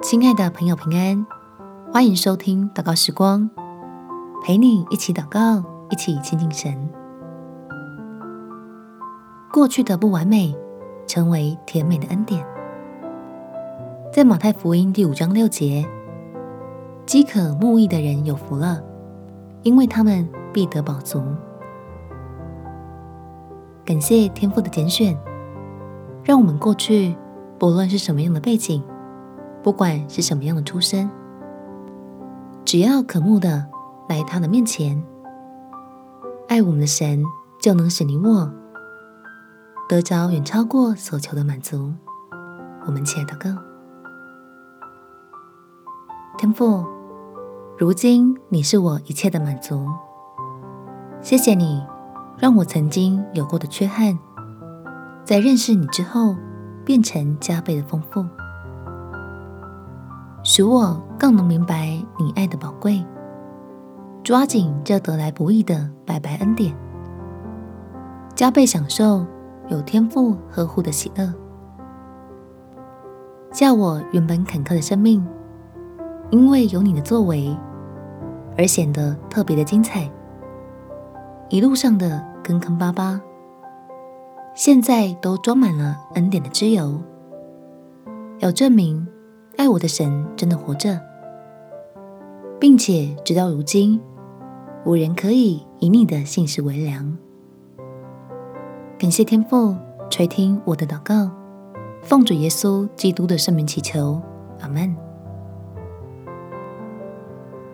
[0.00, 1.26] 亲爱的朋友，平安，
[1.92, 3.50] 欢迎收听祷告时光，
[4.42, 6.72] 陪你一起祷告，一起亲近神。
[9.52, 10.56] 过去的不完美，
[11.06, 12.46] 成为甜美的恩典。
[14.12, 15.84] 在马太福音第五章六节，
[17.04, 18.80] 饥渴慕义的人有福了，
[19.64, 21.20] 因为他们必得饱足。
[23.84, 25.18] 感谢天父的拣选，
[26.22, 27.16] 让我们过去
[27.58, 28.82] 不论是什么样的背景，
[29.68, 31.10] 不管是什么样的出身，
[32.64, 33.66] 只要渴慕的
[34.08, 35.04] 来他的面前，
[36.48, 37.22] 爱我们的神
[37.60, 38.50] 就能使你我
[39.86, 41.92] 得着远超过所求的满足。
[42.86, 43.54] 我们亲爱的哥，
[46.38, 46.82] 天父，
[47.76, 49.86] 如今你是我一切的满足，
[51.20, 51.84] 谢谢你。
[52.38, 54.18] 让我曾经有过的缺憾，
[55.26, 56.34] 在认识你之后，
[56.86, 58.24] 变成加倍的丰富，
[60.50, 63.04] 使我更能明白你爱的宝贵，
[64.24, 66.74] 抓紧这得来不易的白白恩典，
[68.34, 69.26] 加倍享受
[69.68, 71.30] 有天父呵护的喜乐，
[73.52, 75.22] 叫我原本坎坷的生命，
[76.30, 77.54] 因为有你的作为，
[78.56, 80.10] 而显得特别的精彩。
[81.50, 83.20] 一路上的坑坑巴巴，
[84.54, 86.98] 现在都装满了恩典的脂油，
[88.38, 89.06] 要证明
[89.58, 91.00] 爱我的神真的活着，
[92.60, 94.00] 并且直到如今，
[94.86, 97.18] 无人可以以你的信实为量。
[98.96, 99.74] 感谢天父
[100.08, 101.28] 垂听我的祷告，
[102.02, 104.22] 奉主耶稣基督的圣名祈求，
[104.60, 104.94] 阿门。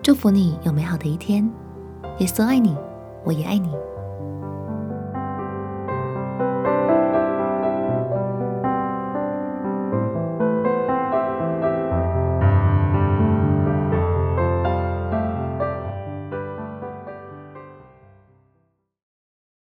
[0.02, 1.44] 祝福你有美好的一天，
[2.16, 2.74] 耶稣爱你。
[3.24, 3.68] 我也爱你。